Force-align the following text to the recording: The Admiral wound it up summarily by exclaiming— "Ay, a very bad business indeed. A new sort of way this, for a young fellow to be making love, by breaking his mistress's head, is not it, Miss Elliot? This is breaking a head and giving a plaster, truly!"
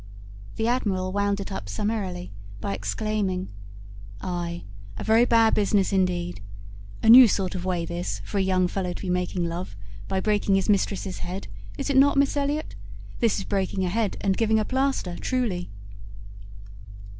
The 0.55 0.65
Admiral 0.67 1.11
wound 1.13 1.39
it 1.39 1.51
up 1.51 1.69
summarily 1.69 2.31
by 2.59 2.73
exclaiming— 2.73 3.49
"Ay, 4.19 4.63
a 4.97 5.03
very 5.03 5.25
bad 5.25 5.53
business 5.53 5.93
indeed. 5.93 6.41
A 7.03 7.07
new 7.09 7.27
sort 7.27 7.53
of 7.53 7.65
way 7.65 7.85
this, 7.85 8.19
for 8.25 8.39
a 8.39 8.41
young 8.41 8.67
fellow 8.67 8.93
to 8.93 9.01
be 9.03 9.11
making 9.11 9.45
love, 9.45 9.75
by 10.07 10.19
breaking 10.19 10.55
his 10.55 10.69
mistress's 10.69 11.19
head, 11.19 11.47
is 11.77 11.87
not 11.91 12.15
it, 12.15 12.19
Miss 12.19 12.35
Elliot? 12.35 12.73
This 13.19 13.37
is 13.37 13.45
breaking 13.45 13.85
a 13.85 13.89
head 13.89 14.17
and 14.21 14.35
giving 14.35 14.57
a 14.57 14.65
plaster, 14.65 15.17
truly!" 15.17 15.69